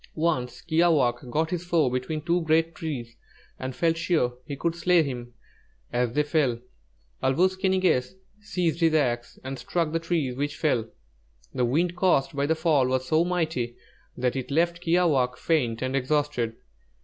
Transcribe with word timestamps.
Once 0.15 0.63
Kiāwāhq' 0.67 1.29
got 1.29 1.51
his 1.51 1.63
foe 1.63 1.87
between 1.87 2.23
two 2.23 2.41
great 2.41 2.73
trees 2.73 3.15
and 3.59 3.75
felt 3.75 3.95
sure 3.97 4.35
he 4.47 4.55
could 4.55 4.73
slay 4.73 5.03
him 5.03 5.35
as 5.93 6.13
they 6.13 6.23
fell. 6.23 6.57
Āl 7.21 7.35
wūs 7.35 7.55
ki 7.55 7.69
ni 7.69 7.77
gess 7.79 8.15
seized 8.39 8.79
his 8.79 8.95
axe 8.95 9.37
and 9.43 9.59
struck 9.59 9.91
the 9.91 9.99
trees 9.99 10.35
which 10.35 10.57
fell. 10.57 10.89
The 11.53 11.65
wind 11.65 11.95
caused 11.95 12.35
by 12.35 12.47
their 12.47 12.55
fall 12.55 12.87
was 12.87 13.07
so 13.09 13.23
mighty 13.23 13.75
that 14.17 14.35
it 14.35 14.49
left 14.49 14.81
Kiāwāhq' 14.83 15.37
faint 15.37 15.83
and 15.83 15.95
exhausted. 15.95 16.55